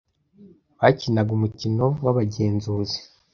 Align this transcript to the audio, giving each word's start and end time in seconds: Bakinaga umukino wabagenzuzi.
Bakinaga 0.79 1.29
umukino 1.37 1.85
wabagenzuzi. 2.05 2.99